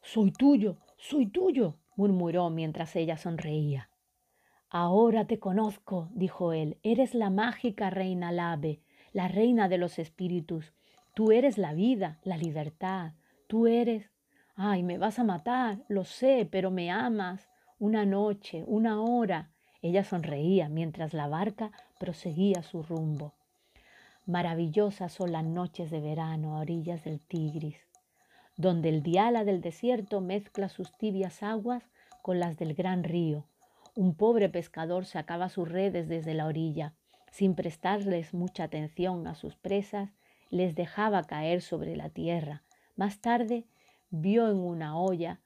Soy 0.03 0.33
tuyo, 0.33 0.77
soy 0.97 1.27
tuyo, 1.27 1.79
murmuró 1.97 2.51
mientras 2.51 2.97
ella 2.97 3.17
sonreía. 3.17 3.91
Ahora 4.69 5.27
te 5.27 5.39
conozco, 5.39 6.09
dijo 6.13 6.53
él. 6.53 6.79
Eres 6.83 7.15
la 7.15 7.31
mágica 7.31 7.91
reina 7.91 8.33
Lave, 8.33 8.81
la 9.13 9.29
reina 9.29 9.69
de 9.69 9.79
los 9.79 9.99
espíritus. 9.99 10.73
Tú 11.15 11.31
eres 11.31 11.59
la 11.59 11.75
vida, 11.75 12.19
la 12.25 12.37
libertad. 12.37 13.13
Tú 13.47 13.67
eres... 13.67 14.11
Ay, 14.57 14.83
me 14.83 14.99
vas 14.99 15.19
a 15.19 15.25
matar, 15.25 15.85
lo 15.89 16.05
sé, 16.05 16.49
pero 16.51 16.71
me 16.71 16.91
amas. 16.91 17.49
Una 17.79 18.05
noche, 18.05 18.65
una 18.67 19.01
hora. 19.01 19.51
Ella 19.83 20.03
sonreía 20.03 20.69
mientras 20.69 21.13
la 21.13 21.29
barca 21.29 21.71
proseguía 21.99 22.63
su 22.63 22.83
rumbo. 22.83 23.35
Maravillosas 24.27 25.13
son 25.13 25.33
las 25.33 25.45
noches 25.45 25.91
de 25.91 26.01
verano 26.01 26.57
a 26.57 26.61
orillas 26.61 27.05
del 27.05 27.21
Tigris, 27.21 27.77
donde 28.57 28.89
el 28.89 29.03
diala 29.03 29.45
del 29.45 29.61
desierto 29.61 30.21
mezcla 30.21 30.69
sus 30.69 30.93
tibias 30.97 31.43
aguas 31.43 31.91
con 32.23 32.39
las 32.39 32.57
del 32.57 32.75
gran 32.75 33.05
río. 33.05 33.47
Un 33.97 34.15
pobre 34.15 34.49
pescador 34.49 35.07
sacaba 35.07 35.49
sus 35.49 35.69
redes 35.69 36.09
desde 36.09 36.35
la 36.35 36.47
orilla, 36.47 36.95
sin 37.31 37.55
prestarles 37.55 38.33
mucha 38.33 38.65
atención 38.65 39.27
a 39.27 39.35
sus 39.35 39.57
presas, 39.57 40.11
les 40.51 40.75
dejaba 40.75 41.25
caer 41.25 41.63
sobre 41.63 41.97
la 41.97 42.11
tierra. 42.11 42.63
Más 42.97 43.21
tarde 43.21 43.67
vio 44.11 44.49
en 44.51 44.59
una 44.59 44.97
olla 44.97 45.41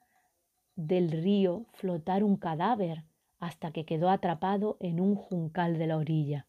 del 0.76 1.10
río 1.10 1.66
flotar 1.72 2.22
un 2.22 2.36
cadáver 2.36 3.04
hasta 3.40 3.70
que 3.70 3.84
quedó 3.84 4.10
atrapado 4.10 4.76
en 4.80 5.00
un 5.00 5.14
juncal 5.14 5.78
de 5.78 5.86
la 5.86 5.96
orilla. 5.96 6.46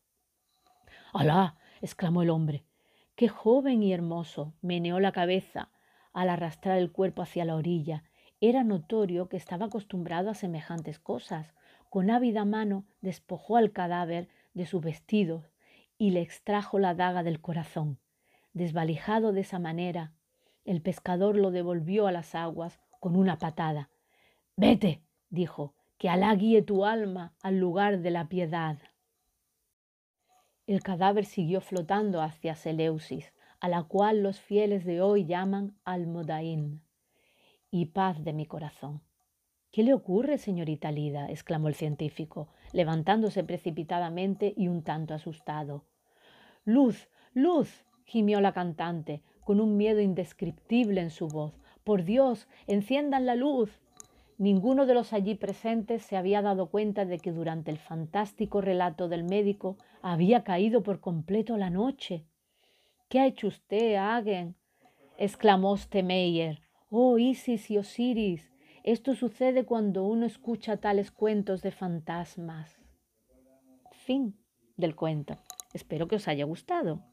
¡Alá! 1.13 1.58
exclamó 1.82 2.22
el 2.22 2.30
hombre. 2.30 2.65
¡Qué 3.15 3.30
joven 3.30 3.82
y 3.82 3.93
hermoso! 3.93 4.54
meneó 4.62 5.00
la 5.00 5.12
cabeza 5.12 5.69
al 6.13 6.30
arrastrar 6.30 6.78
el 6.78 6.91
cuerpo 6.91 7.22
hacia 7.22 7.45
la 7.45 7.56
orilla. 7.56 8.04
Era 8.41 8.63
notorio 8.63 9.30
que 9.30 9.38
estaba 9.38 9.67
acostumbrado 9.67 10.30
a 10.30 10.34
semejantes 10.34 11.00
cosas. 11.00 11.54
Con 11.89 12.10
ávida 12.10 12.45
mano 12.45 12.86
despojó 13.02 13.58
al 13.58 13.72
cadáver 13.72 14.30
de 14.54 14.65
sus 14.65 14.82
vestidos 14.82 15.52
y 15.98 16.12
le 16.12 16.22
extrajo 16.22 16.80
la 16.80 16.93
daga 16.93 17.24
del 17.24 17.41
corazón. 17.41 18.00
Desvalijado 18.54 19.32
de 19.32 19.41
esa 19.41 19.60
manera, 19.60 20.13
el 20.65 20.82
pescador 20.82 21.36
lo 21.36 21.52
devolvió 21.52 22.08
a 22.08 22.12
las 22.12 22.36
aguas 22.36 22.80
con 23.00 23.15
una 23.15 23.38
patada. 23.38 23.89
Vete, 24.56 25.04
dijo, 25.30 25.74
que 25.98 26.10
Alá 26.10 26.34
guíe 26.34 26.62
tu 26.62 26.86
alma 26.86 27.34
al 27.41 27.60
lugar 27.60 28.00
de 28.00 28.12
la 28.12 28.30
piedad. 28.30 28.78
El 30.65 30.82
cadáver 30.82 31.26
siguió 31.26 31.62
flotando 31.62 32.22
hacia 32.22 32.56
Seleusis, 32.56 33.34
a 33.60 33.67
la 33.67 33.84
cual 33.84 34.24
los 34.24 34.39
fieles 34.39 34.86
de 34.86 35.02
hoy 35.02 35.26
llaman 35.26 35.78
Almodaín, 35.84 36.82
y 37.72 37.88
paz 37.88 38.24
de 38.24 38.34
mi 38.34 38.45
corazón. 38.45 39.02
¿Qué 39.72 39.84
le 39.84 39.93
ocurre, 39.93 40.38
señorita 40.38 40.91
Lida? 40.91 41.30
exclamó 41.30 41.67
el 41.67 41.76
científico, 41.76 42.50
levantándose 42.74 43.43
precipitadamente 43.43 44.54
y 44.58 44.67
un 44.67 44.84
tanto 44.84 45.13
asustado. 45.13 45.86
Luz, 46.65 47.08
luz, 47.34 47.86
gimió 48.06 48.41
la 48.41 48.54
cantante, 48.54 49.22
con 49.41 49.60
un 49.60 49.78
miedo 49.78 50.00
indescriptible 50.02 51.02
en 51.02 51.12
su 51.12 51.28
voz. 51.28 51.54
Por 51.84 52.04
Dios, 52.04 52.48
enciendan 52.65 53.26
la 53.26 53.36
luz. 53.36 53.82
Ninguno 54.38 54.86
de 54.86 54.93
los 54.93 55.13
allí 55.13 55.36
presentes 55.36 56.02
se 56.02 56.17
había 56.17 56.41
dado 56.41 56.69
cuenta 56.69 57.06
de 57.06 57.19
que 57.19 57.32
durante 57.32 57.72
el 57.72 57.78
fantástico 57.78 58.62
relato 58.62 59.08
del 59.08 59.24
médico 59.24 59.78
había 60.02 60.43
caído 60.43 60.82
por 60.82 61.00
completo 61.00 61.58
la 61.58 61.69
noche. 61.69 62.26
¿Qué 63.10 63.19
ha 63.19 63.26
hecho 63.26 63.48
usted, 63.48 63.95
Hagen? 63.95 64.56
exclamó 65.17 65.76
Stemeyer. 65.76 66.62
Oh, 66.91 67.17
Isis 67.17 67.72
y 67.72 67.80
Osiris, 67.80 68.54
esto 68.84 69.15
sucede 69.15 69.65
cuando 69.65 70.04
uno 70.04 70.28
escucha 70.28 70.78
tales 70.78 71.10
cuentos 71.10 71.63
de 71.63 71.72
fantasmas. 71.72 72.80
Fin 73.91 74.38
del 74.78 74.95
cuento. 74.95 75.38
Espero 75.74 76.08
que 76.08 76.17
os 76.17 76.28
haya 76.28 76.45
gustado. 76.45 77.04